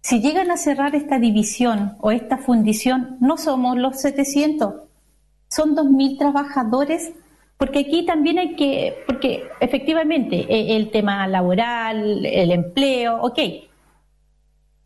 Si 0.00 0.20
llegan 0.20 0.52
a 0.52 0.56
cerrar 0.56 0.94
esta 0.94 1.18
división 1.18 1.96
o 2.00 2.12
esta 2.12 2.38
fundición, 2.38 3.16
no 3.18 3.36
somos 3.36 3.76
los 3.76 4.00
700, 4.00 4.74
son 5.48 5.74
2.000 5.74 6.18
trabajadores, 6.18 7.10
porque 7.56 7.80
aquí 7.80 8.06
también 8.06 8.38
hay 8.38 8.54
que, 8.54 8.94
porque 9.08 9.48
efectivamente 9.58 10.46
e, 10.48 10.76
el 10.76 10.92
tema 10.92 11.26
laboral, 11.26 12.24
el 12.24 12.52
empleo, 12.52 13.20
ok, 13.20 13.40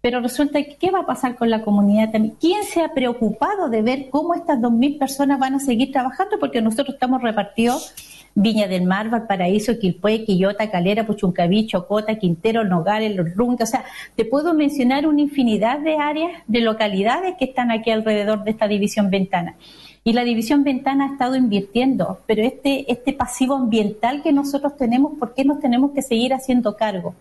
pero 0.00 0.20
resulta 0.20 0.62
que 0.62 0.76
¿qué 0.76 0.90
va 0.90 1.00
a 1.00 1.06
pasar 1.06 1.36
con 1.36 1.50
la 1.50 1.60
comunidad 1.60 2.10
también? 2.10 2.36
¿Quién 2.40 2.64
se 2.64 2.80
ha 2.80 2.94
preocupado 2.94 3.68
de 3.68 3.82
ver 3.82 4.08
cómo 4.08 4.32
estas 4.32 4.60
2.000 4.60 4.98
personas 4.98 5.38
van 5.38 5.56
a 5.56 5.60
seguir 5.60 5.92
trabajando? 5.92 6.38
Porque 6.38 6.62
nosotros 6.62 6.94
estamos 6.94 7.20
repartidos 7.20 7.94
Viña 8.34 8.66
del 8.66 8.84
Mar, 8.84 9.10
Valparaíso, 9.10 9.78
Quilpué, 9.78 10.24
Quillota, 10.24 10.70
Calera, 10.70 11.06
Puchuncaví, 11.06 11.66
Chocota, 11.66 12.16
Quintero, 12.16 12.64
Nogales, 12.64 13.14
Los 13.14 13.34
Runques. 13.34 13.68
O 13.68 13.70
sea, 13.70 13.84
te 14.16 14.24
puedo 14.24 14.54
mencionar 14.54 15.06
una 15.06 15.20
infinidad 15.20 15.78
de 15.78 15.96
áreas, 15.96 16.42
de 16.46 16.60
localidades 16.60 17.34
que 17.38 17.44
están 17.44 17.70
aquí 17.70 17.90
alrededor 17.90 18.42
de 18.44 18.50
esta 18.50 18.66
división 18.66 19.10
ventana. 19.10 19.56
Y 20.02 20.12
la 20.12 20.24
división 20.24 20.64
ventana 20.64 21.06
ha 21.06 21.12
estado 21.12 21.36
invirtiendo, 21.36 22.20
pero 22.26 22.42
este, 22.42 22.90
este 22.92 23.12
pasivo 23.14 23.54
ambiental 23.54 24.22
que 24.22 24.32
nosotros 24.32 24.76
tenemos, 24.76 25.18
¿por 25.18 25.32
qué 25.32 25.44
nos 25.44 25.60
tenemos 25.60 25.92
que 25.92 26.02
seguir 26.02 26.34
haciendo 26.34 26.76
cargo? 26.76 27.14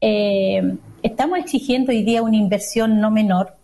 Eh, 0.00 0.76
estamos 1.02 1.38
exigiendo 1.38 1.90
hoy 1.90 2.02
día 2.04 2.22
una 2.22 2.36
inversión 2.36 3.00
no 3.00 3.10
menor, 3.10 3.56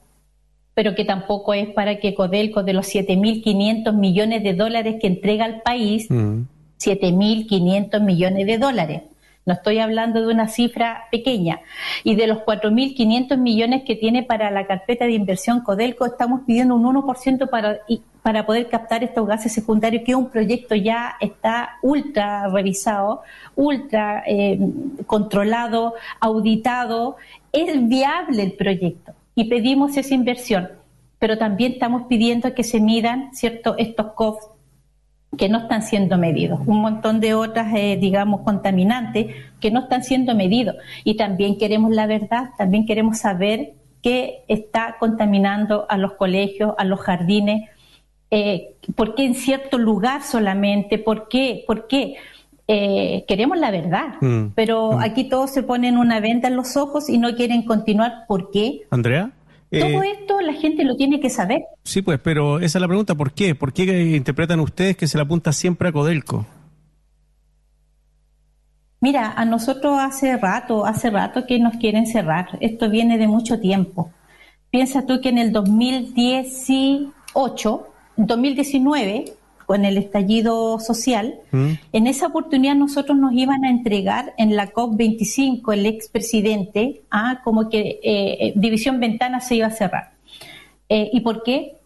pero 0.74 0.94
que 0.94 1.04
tampoco 1.04 1.54
es 1.54 1.68
para 1.68 2.00
que 2.00 2.14
Codelco 2.14 2.64
de 2.64 2.72
los 2.72 2.86
7.500 2.92 3.94
millones 3.94 4.42
de 4.42 4.54
dólares 4.54 4.96
que 5.00 5.06
entrega 5.06 5.44
al 5.44 5.62
país, 5.62 6.10
mm. 6.10 6.42
7.500 6.84 8.00
millones 8.00 8.46
de 8.46 8.58
dólares. 8.58 9.02
No 9.46 9.52
estoy 9.52 9.78
hablando 9.78 10.22
de 10.22 10.32
una 10.32 10.48
cifra 10.48 11.04
pequeña. 11.10 11.60
Y 12.02 12.14
de 12.14 12.26
los 12.26 12.38
4.500 12.38 13.36
millones 13.36 13.82
que 13.84 13.94
tiene 13.94 14.22
para 14.22 14.50
la 14.50 14.66
carpeta 14.66 15.04
de 15.04 15.12
inversión 15.12 15.60
Codelco, 15.60 16.06
estamos 16.06 16.42
pidiendo 16.46 16.74
un 16.74 16.84
1% 16.84 17.50
para, 17.50 17.80
para 18.22 18.46
poder 18.46 18.68
captar 18.68 19.04
estos 19.04 19.26
gases 19.26 19.52
secundarios, 19.52 20.02
que 20.04 20.14
un 20.14 20.30
proyecto 20.30 20.74
ya 20.74 21.16
está 21.20 21.76
ultra 21.82 22.48
revisado, 22.48 23.22
ultra 23.54 24.22
eh, 24.26 24.58
controlado, 25.06 25.94
auditado. 26.20 27.16
Es 27.52 27.86
viable 27.86 28.42
el 28.42 28.52
proyecto 28.52 29.12
y 29.34 29.44
pedimos 29.44 29.96
esa 29.98 30.14
inversión. 30.14 30.70
Pero 31.18 31.36
también 31.38 31.72
estamos 31.72 32.04
pidiendo 32.08 32.54
que 32.54 32.64
se 32.64 32.80
midan 32.80 33.34
¿cierto? 33.34 33.76
estos 33.78 34.12
COFs 34.12 34.53
que 35.36 35.48
no 35.48 35.58
están 35.58 35.82
siendo 35.82 36.18
medidos, 36.18 36.60
un 36.66 36.80
montón 36.80 37.20
de 37.20 37.34
otras, 37.34 37.72
eh, 37.74 37.98
digamos, 38.00 38.42
contaminantes 38.42 39.34
que 39.60 39.70
no 39.70 39.80
están 39.80 40.04
siendo 40.04 40.34
medidos. 40.34 40.76
Y 41.04 41.16
también 41.16 41.58
queremos 41.58 41.92
la 41.92 42.06
verdad, 42.06 42.50
también 42.58 42.86
queremos 42.86 43.18
saber 43.18 43.74
qué 44.02 44.44
está 44.48 44.96
contaminando 44.98 45.86
a 45.88 45.96
los 45.96 46.12
colegios, 46.12 46.74
a 46.76 46.84
los 46.84 47.00
jardines, 47.00 47.70
eh, 48.30 48.74
por 48.94 49.14
qué 49.14 49.24
en 49.24 49.34
cierto 49.34 49.78
lugar 49.78 50.22
solamente, 50.22 50.98
por 50.98 51.28
qué, 51.28 51.64
por 51.66 51.86
qué. 51.86 52.16
Eh, 52.66 53.26
queremos 53.28 53.58
la 53.58 53.70
verdad, 53.70 54.14
mm. 54.22 54.52
pero 54.54 54.92
mm. 54.92 55.00
aquí 55.00 55.24
todos 55.24 55.50
se 55.50 55.62
ponen 55.62 55.98
una 55.98 56.18
venda 56.20 56.48
en 56.48 56.56
los 56.56 56.78
ojos 56.78 57.10
y 57.10 57.18
no 57.18 57.34
quieren 57.34 57.62
continuar. 57.62 58.24
¿Por 58.26 58.50
qué? 58.50 58.82
Andrea. 58.90 59.30
Todo 59.70 60.02
eh, 60.02 60.16
esto 60.20 60.40
la 60.40 60.52
gente 60.52 60.84
lo 60.84 60.96
tiene 60.96 61.20
que 61.20 61.30
saber. 61.30 61.62
Sí, 61.82 62.02
pues, 62.02 62.20
pero 62.20 62.58
esa 62.58 62.78
es 62.78 62.80
la 62.80 62.88
pregunta, 62.88 63.14
¿por 63.14 63.32
qué? 63.32 63.54
¿Por 63.54 63.72
qué 63.72 63.84
interpretan 64.16 64.58
ustedes 64.60 64.96
que 64.96 65.06
se 65.06 65.18
le 65.18 65.22
apunta 65.22 65.52
siempre 65.52 65.88
a 65.88 65.92
Codelco? 65.92 66.46
Mira, 69.00 69.32
a 69.36 69.44
nosotros 69.44 69.98
hace 69.98 70.36
rato, 70.38 70.86
hace 70.86 71.10
rato 71.10 71.44
que 71.46 71.58
nos 71.58 71.76
quieren 71.76 72.06
cerrar. 72.06 72.56
Esto 72.60 72.88
viene 72.88 73.18
de 73.18 73.26
mucho 73.26 73.60
tiempo. 73.60 74.10
Piensa 74.70 75.04
tú 75.04 75.20
que 75.20 75.28
en 75.28 75.36
el 75.38 75.52
2018, 75.52 77.86
2019, 78.16 79.24
con 79.66 79.84
el 79.84 79.98
estallido 79.98 80.78
social, 80.78 81.40
mm. 81.52 81.70
en 81.92 82.06
esa 82.06 82.26
oportunidad 82.26 82.74
nosotros 82.74 83.16
nos 83.18 83.32
iban 83.32 83.64
a 83.64 83.70
entregar 83.70 84.34
en 84.38 84.56
la 84.56 84.72
COP25 84.72 85.72
el 85.72 85.86
expresidente, 85.86 87.02
ah, 87.10 87.40
como 87.44 87.68
que 87.68 88.00
eh, 88.02 88.36
eh, 88.40 88.52
División 88.56 89.00
Ventana 89.00 89.40
se 89.40 89.56
iba 89.56 89.66
a 89.66 89.70
cerrar. 89.70 90.12
Eh, 90.88 91.10
¿Y 91.12 91.20
por 91.20 91.42
qué? 91.42 91.76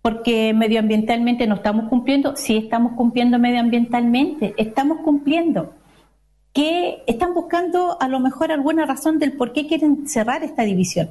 Porque 0.00 0.52
medioambientalmente 0.54 1.46
no 1.46 1.56
estamos 1.56 1.88
cumpliendo. 1.88 2.36
Sí 2.36 2.56
estamos 2.56 2.92
cumpliendo 2.92 3.38
medioambientalmente, 3.38 4.54
estamos 4.56 4.98
cumpliendo. 5.04 5.74
Que 6.52 7.02
están 7.06 7.32
buscando 7.32 7.96
a 8.00 8.08
lo 8.08 8.20
mejor 8.20 8.52
alguna 8.52 8.84
razón 8.84 9.18
del 9.18 9.32
por 9.32 9.52
qué 9.52 9.66
quieren 9.66 10.06
cerrar 10.06 10.44
esta 10.44 10.64
división 10.64 11.10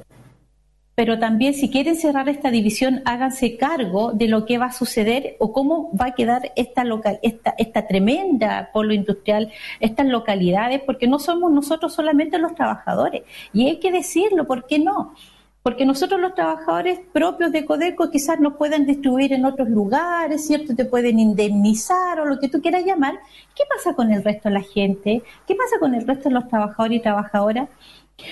pero 0.94 1.18
también 1.18 1.54
si 1.54 1.70
quieren 1.70 1.96
cerrar 1.96 2.28
esta 2.28 2.50
división, 2.50 3.00
háganse 3.04 3.56
cargo 3.56 4.12
de 4.12 4.28
lo 4.28 4.44
que 4.44 4.58
va 4.58 4.66
a 4.66 4.72
suceder 4.72 5.36
o 5.38 5.52
cómo 5.52 5.90
va 5.96 6.06
a 6.06 6.14
quedar 6.14 6.52
esta, 6.54 6.84
local, 6.84 7.18
esta, 7.22 7.54
esta 7.56 7.86
tremenda 7.86 8.70
polo 8.72 8.92
industrial, 8.92 9.50
estas 9.80 10.06
localidades, 10.06 10.82
porque 10.84 11.06
no 11.06 11.18
somos 11.18 11.50
nosotros 11.50 11.94
solamente 11.94 12.38
los 12.38 12.54
trabajadores. 12.54 13.22
Y 13.54 13.66
hay 13.66 13.78
que 13.78 13.90
decirlo, 13.90 14.46
¿por 14.46 14.66
qué 14.66 14.78
no? 14.78 15.14
Porque 15.62 15.86
nosotros 15.86 16.20
los 16.20 16.34
trabajadores 16.34 16.98
propios 17.12 17.52
de 17.52 17.64
Codeco 17.64 18.10
quizás 18.10 18.40
nos 18.40 18.54
puedan 18.54 18.84
distribuir 18.84 19.32
en 19.32 19.44
otros 19.44 19.68
lugares, 19.68 20.44
¿cierto? 20.44 20.74
Te 20.74 20.84
pueden 20.84 21.20
indemnizar 21.20 22.20
o 22.20 22.26
lo 22.26 22.40
que 22.40 22.48
tú 22.48 22.60
quieras 22.60 22.84
llamar. 22.84 23.14
¿Qué 23.54 23.62
pasa 23.72 23.94
con 23.94 24.12
el 24.12 24.24
resto 24.24 24.48
de 24.48 24.56
la 24.56 24.62
gente? 24.62 25.22
¿Qué 25.46 25.54
pasa 25.54 25.78
con 25.78 25.94
el 25.94 26.04
resto 26.04 26.28
de 26.28 26.34
los 26.34 26.48
trabajadores 26.48 26.98
y 26.98 27.02
trabajadoras? 27.02 27.68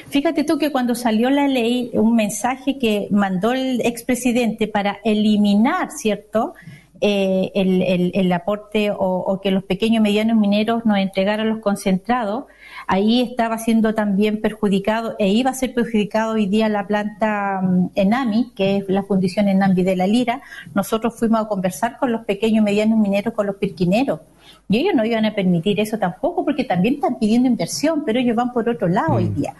Fíjate 0.08 0.44
tú 0.44 0.58
que 0.58 0.70
cuando 0.70 0.94
salió 0.94 1.30
la 1.30 1.48
ley, 1.48 1.90
un 1.94 2.14
mensaje 2.14 2.78
que 2.78 3.08
mandó 3.10 3.52
el 3.52 3.80
expresidente 3.84 4.68
para 4.68 4.98
eliminar, 5.04 5.90
¿cierto? 5.90 6.54
Eh, 7.02 7.50
el, 7.54 8.32
aporte 8.32 8.90
o, 8.94 9.40
que 9.42 9.50
los 9.50 9.64
pequeños 9.64 10.00
y 10.00 10.00
medianos 10.00 10.36
mineros 10.36 10.84
nos 10.84 10.98
entregaran 10.98 11.48
los 11.48 11.60
concentrados, 11.60 12.44
ahí 12.90 13.22
estaba 13.22 13.56
siendo 13.56 13.94
también 13.94 14.40
perjudicado 14.40 15.14
e 15.20 15.28
iba 15.28 15.50
a 15.50 15.54
ser 15.54 15.72
perjudicado 15.74 16.32
hoy 16.32 16.46
día 16.46 16.68
la 16.68 16.88
planta 16.88 17.60
mm, 17.62 17.90
Enami, 17.94 18.50
que 18.56 18.78
es 18.78 18.88
la 18.88 19.04
fundición 19.04 19.46
Enami 19.46 19.84
de 19.84 19.94
la 19.94 20.08
Lira. 20.08 20.42
Nosotros 20.74 21.14
fuimos 21.16 21.40
a 21.40 21.46
conversar 21.46 21.98
con 21.98 22.10
los 22.10 22.24
pequeños 22.24 22.62
y 22.62 22.64
medianos 22.64 22.98
mineros, 22.98 23.32
con 23.32 23.46
los 23.46 23.54
pirquineros, 23.56 24.18
y 24.68 24.78
ellos 24.78 24.94
no 24.96 25.04
iban 25.04 25.24
a 25.24 25.32
permitir 25.32 25.78
eso 25.78 25.98
tampoco 25.98 26.44
porque 26.44 26.64
también 26.64 26.94
están 26.94 27.16
pidiendo 27.16 27.46
inversión, 27.46 28.02
pero 28.04 28.18
ellos 28.18 28.34
van 28.34 28.52
por 28.52 28.68
otro 28.68 28.88
lado 28.88 29.14
hoy 29.14 29.26
mm. 29.26 29.34
día. 29.36 29.54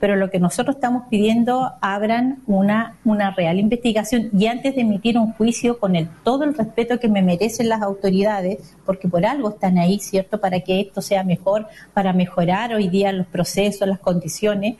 Pero 0.00 0.16
lo 0.16 0.30
que 0.30 0.38
nosotros 0.38 0.76
estamos 0.76 1.04
pidiendo, 1.10 1.72
abran 1.80 2.42
una, 2.46 2.96
una 3.04 3.32
real 3.32 3.58
investigación 3.58 4.30
y 4.36 4.46
antes 4.46 4.74
de 4.74 4.82
emitir 4.82 5.18
un 5.18 5.32
juicio 5.32 5.78
con 5.78 5.96
el, 5.96 6.08
todo 6.22 6.44
el 6.44 6.54
respeto 6.54 7.00
que 7.00 7.08
me 7.08 7.22
merecen 7.22 7.68
las 7.68 7.82
autoridades, 7.82 8.76
porque 8.86 9.08
por 9.08 9.26
algo 9.26 9.50
están 9.50 9.78
ahí, 9.78 9.98
¿cierto? 9.98 10.40
Para 10.40 10.60
que 10.60 10.80
esto 10.80 11.02
sea 11.02 11.24
mejor, 11.24 11.66
para 11.94 12.12
mejorar 12.12 12.74
hoy 12.74 12.88
día 12.88 13.12
los 13.12 13.26
procesos, 13.26 13.88
las 13.88 13.98
condiciones. 13.98 14.76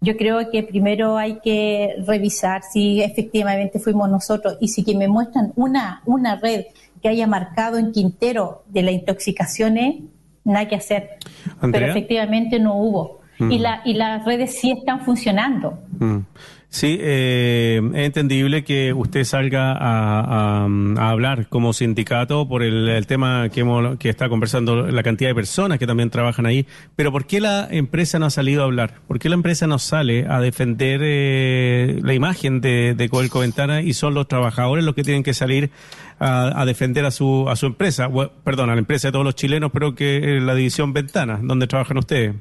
Yo 0.00 0.16
creo 0.16 0.50
que 0.50 0.62
primero 0.62 1.16
hay 1.16 1.40
que 1.40 1.96
revisar 2.06 2.62
si 2.62 3.02
efectivamente 3.02 3.78
fuimos 3.78 4.08
nosotros 4.08 4.56
y 4.60 4.68
si 4.68 4.84
que 4.84 4.94
me 4.94 5.08
muestran 5.08 5.52
una, 5.56 6.02
una 6.06 6.36
red 6.36 6.66
que 7.02 7.08
haya 7.08 7.26
marcado 7.26 7.78
en 7.78 7.92
Quintero 7.92 8.64
de 8.68 8.82
la 8.82 8.90
intoxicación 8.90 9.76
es 9.78 9.96
nada 10.44 10.68
que 10.68 10.76
hacer. 10.76 11.18
Pero 11.60 11.86
efectivamente 11.86 12.58
no 12.58 12.76
hubo. 12.76 13.20
Y, 13.38 13.44
mm. 13.44 13.60
la, 13.60 13.82
y 13.84 13.94
las 13.94 14.24
redes 14.24 14.58
sí 14.58 14.72
están 14.72 15.00
funcionando. 15.00 15.78
Mm. 15.98 16.20
Sí, 16.68 16.98
eh, 17.00 17.80
es 17.94 18.06
entendible 18.06 18.64
que 18.64 18.92
usted 18.92 19.24
salga 19.24 19.72
a, 19.72 20.66
a, 20.66 21.10
hablar 21.10 21.48
como 21.48 21.72
sindicato 21.72 22.46
por 22.48 22.62
el, 22.62 23.06
tema 23.06 23.48
que, 23.48 23.60
hemos, 23.60 23.96
que 23.98 24.10
está 24.10 24.28
conversando 24.28 24.86
la 24.86 25.02
cantidad 25.02 25.30
de 25.30 25.34
personas 25.34 25.78
que 25.78 25.86
también 25.86 26.10
trabajan 26.10 26.44
ahí, 26.44 26.66
pero 26.94 27.12
¿por 27.12 27.24
qué 27.26 27.40
la 27.40 27.66
empresa 27.70 28.18
no 28.18 28.26
ha 28.26 28.30
salido 28.30 28.62
a 28.62 28.64
hablar? 28.64 28.94
¿Por 29.06 29.18
qué 29.18 29.28
la 29.28 29.36
empresa 29.36 29.66
no 29.66 29.78
sale 29.78 30.26
a 30.28 30.40
defender 30.40 31.00
eh, 31.02 32.00
la 32.02 32.14
imagen 32.14 32.60
de, 32.60 32.94
de 32.94 33.08
Coelco 33.08 33.40
Ventana 33.40 33.80
y 33.80 33.94
son 33.94 34.12
los 34.12 34.28
trabajadores 34.28 34.84
los 34.84 34.94
que 34.94 35.02
tienen 35.02 35.22
que 35.22 35.34
salir 35.34 35.70
a, 36.18 36.64
defender 36.66 37.04
a 37.04 37.10
su, 37.10 37.48
a 37.48 37.56
su 37.56 37.66
empresa? 37.66 38.10
perdón, 38.44 38.70
a 38.70 38.74
la 38.74 38.80
empresa 38.80 39.08
de 39.08 39.12
todos 39.12 39.24
los 39.24 39.34
chilenos, 39.34 39.70
pero 39.72 39.94
que 39.94 40.40
la 40.42 40.54
división 40.54 40.92
Ventana, 40.92 41.38
donde 41.42 41.66
trabajan 41.68 41.96
ustedes. 41.96 42.34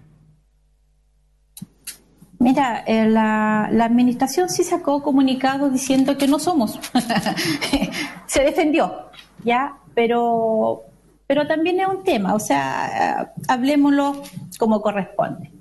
Mira, 2.40 2.84
eh, 2.86 3.08
la, 3.08 3.66
administración 3.66 4.50
sí 4.50 4.64
sacó 4.64 5.02
comunicado 5.02 5.70
diciendo 5.70 6.18
que 6.18 6.28
no 6.28 6.40
somos. 6.40 6.80
Se 8.28 8.44
defendió, 8.44 9.10
¿ya? 9.44 9.78
Pero, 9.94 10.84
pero 11.28 11.48
también 11.48 11.80
es 11.80 11.88
un 11.88 12.04
tema, 12.04 12.34
o 12.34 12.40
sea, 12.40 13.34
hablemoslo 13.48 14.22
como 14.60 14.82
corresponde. 14.82 15.52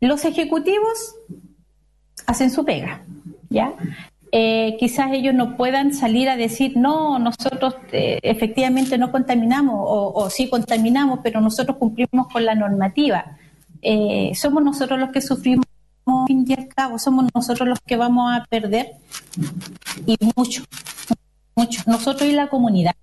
Los 0.00 0.24
ejecutivos 0.24 1.16
hacen 2.26 2.50
su 2.50 2.64
pega, 2.64 3.02
¿ya? 3.48 3.74
Eh, 4.30 4.76
quizás 4.78 5.12
ellos 5.12 5.34
no 5.34 5.56
puedan 5.56 5.94
salir 5.94 6.28
a 6.28 6.36
decir, 6.36 6.76
no, 6.76 7.18
nosotros 7.18 7.76
eh, 7.92 8.18
efectivamente 8.22 8.98
no 8.98 9.12
contaminamos 9.12 9.76
o, 9.78 10.12
o, 10.12 10.30
sí 10.30 10.48
contaminamos, 10.48 11.20
pero 11.22 11.40
nosotros 11.40 11.78
cumplimos 11.78 12.28
con 12.32 12.44
la 12.44 12.54
normativa. 12.54 13.38
Somos 14.34 14.62
nosotros 14.62 14.98
los 14.98 15.10
que 15.10 15.20
sufrimos 15.20 15.64
fin 16.26 16.44
y 16.46 16.52
al 16.54 16.68
cabo 16.68 16.98
somos 16.98 17.26
nosotros 17.34 17.68
los 17.68 17.80
que 17.80 17.96
vamos 17.96 18.30
a 18.32 18.44
perder 18.44 18.92
y 20.06 20.16
mucho, 20.36 20.62
mucho, 21.54 21.82
nosotros 21.86 22.28
y 22.28 22.32
la 22.32 22.48
comunidad. 22.48 22.94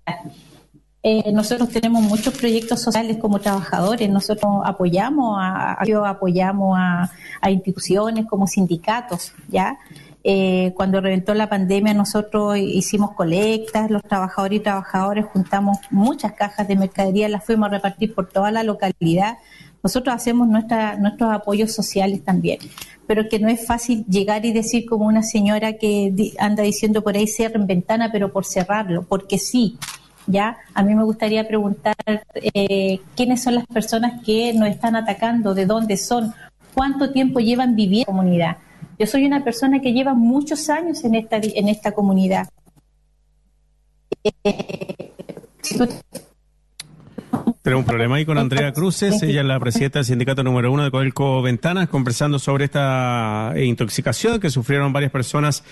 Eh, 1.04 1.32
nosotros 1.32 1.68
tenemos 1.70 2.00
muchos 2.02 2.32
proyectos 2.38 2.80
sociales 2.80 3.16
como 3.16 3.40
trabajadores, 3.40 4.08
nosotros 4.08 4.62
apoyamos 4.64 5.36
a, 5.40 5.76
apoyamos 6.06 6.78
a, 6.78 7.50
instituciones 7.50 8.26
como 8.26 8.46
sindicatos, 8.46 9.32
¿ya? 9.48 9.78
Eh, 10.22 10.72
cuando 10.76 11.00
reventó 11.00 11.34
la 11.34 11.48
pandemia 11.48 11.92
nosotros 11.94 12.56
hicimos 12.56 13.10
colectas, 13.16 13.90
los 13.90 14.04
trabajadores 14.04 14.60
y 14.60 14.62
trabajadores 14.62 15.24
juntamos 15.32 15.78
muchas 15.90 16.34
cajas 16.34 16.68
de 16.68 16.76
mercadería, 16.76 17.28
las 17.28 17.44
fuimos 17.44 17.66
a 17.66 17.72
repartir 17.72 18.14
por 18.14 18.28
toda 18.28 18.52
la 18.52 18.62
localidad. 18.62 19.38
Nosotros 19.82 20.14
hacemos 20.14 20.48
nuestra, 20.48 20.96
nuestros 20.96 21.32
apoyos 21.32 21.72
sociales 21.72 22.24
también 22.24 22.58
pero 23.06 23.28
que 23.28 23.38
no 23.38 23.48
es 23.48 23.66
fácil 23.66 24.04
llegar 24.06 24.44
y 24.46 24.52
decir 24.52 24.86
como 24.86 25.06
una 25.06 25.22
señora 25.22 25.74
que 25.74 26.14
anda 26.38 26.62
diciendo 26.62 27.02
por 27.02 27.14
ahí 27.14 27.26
cierren 27.26 27.66
ventana, 27.66 28.10
pero 28.10 28.32
por 28.32 28.46
cerrarlo, 28.46 29.02
porque 29.02 29.38
sí. 29.38 29.76
Ya, 30.26 30.56
a 30.72 30.84
mí 30.84 30.94
me 30.94 31.02
gustaría 31.02 31.46
preguntar 31.46 31.94
eh, 32.54 33.00
quiénes 33.16 33.42
son 33.42 33.56
las 33.56 33.66
personas 33.66 34.22
que 34.24 34.54
nos 34.54 34.68
están 34.68 34.94
atacando, 34.96 35.52
de 35.52 35.66
dónde 35.66 35.96
son, 35.96 36.32
cuánto 36.74 37.10
tiempo 37.10 37.40
llevan 37.40 37.74
viviendo 37.74 38.12
en 38.12 38.16
la 38.16 38.22
comunidad. 38.22 38.56
Yo 38.98 39.06
soy 39.06 39.26
una 39.26 39.44
persona 39.44 39.80
que 39.80 39.92
lleva 39.92 40.14
muchos 40.14 40.70
años 40.70 41.04
en 41.04 41.16
esta 41.16 41.36
en 41.42 41.68
esta 41.68 41.92
comunidad. 41.92 42.48
Eh, 44.24 45.12
tenemos 47.62 47.82
un 47.82 47.86
problema 47.86 48.16
ahí 48.16 48.24
con 48.24 48.38
Andrea 48.38 48.72
Cruces, 48.72 49.22
ella 49.22 49.40
es 49.40 49.46
la 49.46 49.60
presidenta 49.60 50.00
del 50.00 50.06
sindicato 50.06 50.42
número 50.42 50.72
uno 50.72 50.82
de 50.82 50.90
Codelco 50.90 51.40
Ventanas, 51.42 51.88
conversando 51.88 52.38
sobre 52.38 52.64
esta 52.64 53.52
eh, 53.54 53.64
intoxicación 53.64 54.40
que 54.40 54.50
sufrieron 54.50 54.92
varias 54.92 55.12
personas 55.12 55.62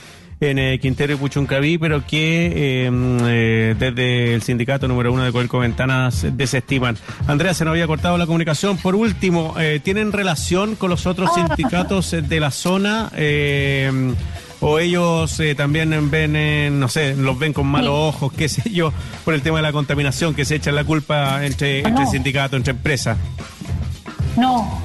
en 0.40 0.58
eh, 0.58 0.78
Quintero 0.78 1.14
y 1.14 1.16
Puchuncaví, 1.16 1.78
pero 1.78 2.06
que 2.06 2.84
em, 2.86 3.18
eh, 3.22 3.74
desde 3.78 4.34
el 4.34 4.42
sindicato 4.42 4.86
número 4.86 5.12
uno 5.12 5.24
de 5.24 5.32
Codelco 5.32 5.58
Ventanas 5.58 6.26
desestiman. 6.32 6.96
Andrea, 7.26 7.54
se 7.54 7.64
nos 7.64 7.72
había 7.72 7.88
cortado 7.88 8.16
la 8.16 8.26
comunicación. 8.26 8.76
Por 8.76 8.94
último, 8.94 9.54
¿tienen 9.82 10.12
relación 10.12 10.76
con 10.76 10.90
los 10.90 11.06
otros 11.06 11.30
ah. 11.32 11.46
sindicatos 11.46 12.12
de 12.12 12.40
la 12.40 12.50
zona? 12.52 13.10
O 14.60 14.78
ellos 14.78 15.40
eh, 15.40 15.54
también 15.54 16.10
ven, 16.10 16.78
no 16.78 16.88
sé, 16.88 17.14
los 17.14 17.38
ven 17.38 17.52
con 17.52 17.66
malos 17.66 17.94
ojos, 17.94 18.32
qué 18.32 18.48
sé 18.48 18.70
yo, 18.70 18.92
por 19.24 19.34
el 19.34 19.42
tema 19.42 19.58
de 19.58 19.62
la 19.62 19.72
contaminación, 19.72 20.34
que 20.34 20.44
se 20.44 20.56
echan 20.56 20.74
la 20.74 20.84
culpa 20.84 21.44
entre, 21.44 21.80
entre 21.80 22.06
sindicatos, 22.06 22.56
entre 22.56 22.72
empresas. 22.72 23.16
No, 24.36 24.80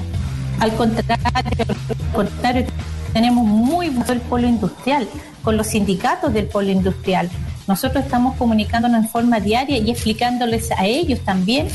al 0.60 0.74
contrario, 0.74 1.16
al 1.28 2.12
contrario, 2.12 2.66
tenemos 3.12 3.44
muy 3.44 3.90
buen 3.90 4.10
el 4.10 4.20
polo 4.22 4.48
industrial, 4.48 5.08
con 5.42 5.56
los 5.56 5.68
sindicatos 5.68 6.32
del 6.32 6.46
polo 6.46 6.70
industrial. 6.70 7.30
Nosotros 7.66 8.04
estamos 8.04 8.36
comunicándonos 8.36 9.04
en 9.04 9.08
forma 9.08 9.40
diaria 9.40 9.78
y 9.78 9.90
explicándoles 9.90 10.70
a 10.70 10.86
ellos 10.86 11.20
también 11.20 11.68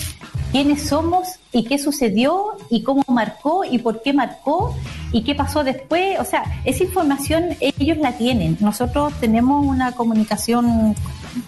quiénes 0.51 0.87
somos 0.87 1.27
y 1.51 1.63
qué 1.63 1.77
sucedió 1.77 2.57
y 2.69 2.83
cómo 2.83 3.03
marcó 3.07 3.63
y 3.63 3.79
por 3.79 4.01
qué 4.01 4.13
marcó 4.13 4.75
y 5.11 5.23
qué 5.23 5.35
pasó 5.35 5.63
después. 5.63 6.19
O 6.19 6.25
sea, 6.25 6.43
esa 6.65 6.83
información 6.83 7.55
ellos 7.59 7.97
la 7.97 8.13
tienen. 8.13 8.57
Nosotros 8.59 9.13
tenemos 9.19 9.65
una 9.65 9.93
comunicación 9.93 10.95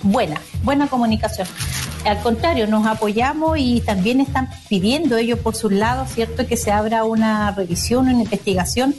buena, 0.01 0.39
buena 0.63 0.87
comunicación. 0.87 1.47
Al 2.05 2.21
contrario, 2.21 2.67
nos 2.67 2.85
apoyamos 2.85 3.57
y 3.57 3.81
también 3.81 4.19
están 4.19 4.49
pidiendo 4.67 5.17
ellos 5.17 5.39
por 5.39 5.55
su 5.55 5.69
lado, 5.69 6.05
¿cierto?, 6.05 6.47
que 6.47 6.57
se 6.57 6.71
abra 6.71 7.03
una 7.03 7.51
revisión, 7.51 8.07
una 8.07 8.23
investigación 8.23 8.95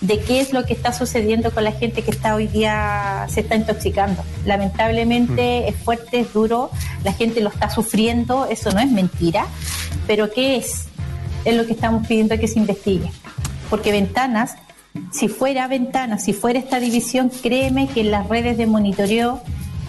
de 0.00 0.20
qué 0.20 0.40
es 0.40 0.52
lo 0.52 0.64
que 0.64 0.74
está 0.74 0.92
sucediendo 0.92 1.50
con 1.50 1.64
la 1.64 1.72
gente 1.72 2.02
que 2.02 2.10
está 2.10 2.34
hoy 2.34 2.46
día 2.46 3.26
se 3.28 3.40
está 3.40 3.56
intoxicando. 3.56 4.22
Lamentablemente 4.44 5.62
mm. 5.62 5.68
es 5.68 5.76
fuerte, 5.76 6.20
es 6.20 6.32
duro, 6.32 6.70
la 7.04 7.12
gente 7.12 7.40
lo 7.40 7.48
está 7.48 7.70
sufriendo, 7.70 8.46
eso 8.46 8.70
no 8.72 8.80
es 8.80 8.90
mentira, 8.90 9.46
pero 10.06 10.30
¿qué 10.30 10.56
es? 10.56 10.86
Es 11.44 11.56
lo 11.56 11.66
que 11.66 11.72
estamos 11.72 12.06
pidiendo 12.06 12.38
que 12.38 12.48
se 12.48 12.58
investigue. 12.58 13.10
Porque 13.70 13.90
ventanas, 13.90 14.56
si 15.12 15.28
fuera 15.28 15.66
ventanas, 15.66 16.24
si 16.24 16.32
fuera 16.32 16.58
esta 16.58 16.78
división, 16.78 17.30
créeme 17.42 17.88
que 17.88 18.00
en 18.00 18.10
las 18.10 18.28
redes 18.28 18.56
de 18.58 18.66
monitoreo 18.66 19.42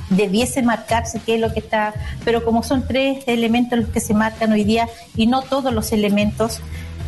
debiese 0.10 0.62
marcarse 0.62 1.20
qué 1.26 1.36
es 1.36 1.42
lo 1.42 1.54
que 1.54 1.60
está, 1.60 1.94
pero 2.24 2.46
como 2.46 2.64
son 2.64 2.88
tres 2.88 3.24
elementos 3.28 3.78
los 3.78 3.90
que 3.90 4.00
se 4.00 4.14
marcan 4.14 4.52
hoy 4.54 4.64
día 4.64 4.88
y 5.16 5.28
no 5.28 5.42
todos 5.42 5.74
los 5.74 5.92
elementos, 5.92 6.62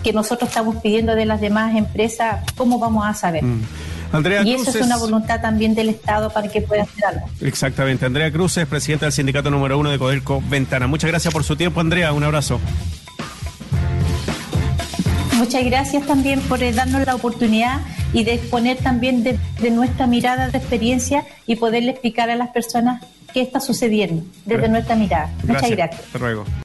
que 0.04 0.14
nosotros 0.14 0.50
estamos 0.50 0.78
pidiendo 0.78 1.16
de 1.16 1.26
las 1.26 1.42
demás 1.42 1.76
empresas, 1.76 2.44
¿cómo 2.56 2.80
vamos 2.80 3.06
a 3.06 3.14
saber? 3.14 3.44
Mm. 3.44 3.64
Andrea 4.12 4.42
y 4.44 4.54
eso 4.54 4.72
es 4.72 4.84
una 4.84 4.98
voluntad 4.98 5.40
también 5.40 5.76
del 5.76 5.90
Estado 5.90 6.32
para 6.32 6.48
que 6.48 6.62
pueda 6.62 6.84
hacer 6.84 7.06
algo. 7.06 7.30
Exactamente. 7.42 8.06
Andrea 8.06 8.32
Cruz 8.32 8.58
es 8.58 8.66
presidenta 8.66 9.06
del 9.06 9.14
sindicato 9.14 9.52
número 9.52 9.78
uno 9.78 9.92
de 9.92 10.00
Codelco 10.00 10.42
Ventana. 10.50 10.88
Muchas 10.88 11.10
gracias 11.12 11.32
por 11.34 11.44
su 11.44 11.56
tiempo, 11.56 11.80
Andrea. 11.80 12.12
Un 12.12 12.24
abrazo. 12.24 12.60
Muchas 15.38 15.64
gracias 15.64 16.06
también 16.06 16.42
por 16.42 16.62
eh, 16.62 16.74
darnos 16.74 17.06
la 17.06 17.16
oportunidad 17.16 17.80
y 18.12 18.24
de 18.24 18.34
exponer 18.34 18.78
también 18.78 19.24
de, 19.24 19.40
nuestra 19.72 20.08
mirada 20.08 20.50
de 20.50 20.58
experiencia 20.58 21.26
y 21.46 21.56
poderle 21.56 21.92
explicar 21.92 22.30
a 22.30 22.36
las 22.36 22.50
personas 22.50 23.04
qué 23.34 23.42
está 23.42 23.60
sucediendo 23.60 24.24
desde 24.46 24.68
nuestra 24.68 24.96
mirada. 24.96 25.32
Muchas 25.44 25.70
gracias. 25.70 26.02
Hasta 26.08 26.20
luego. 26.20 26.46